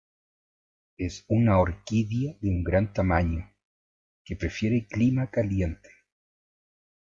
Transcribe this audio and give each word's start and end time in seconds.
Es 0.97 1.25
una 1.27 1.59
orquídea 1.59 2.33
de 2.41 2.49
un 2.49 2.63
gran 2.63 2.91
tamaño, 2.91 3.53
que 4.25 4.35
prefiere 4.35 4.87
clima 4.87 5.29
caliente. 5.29 5.91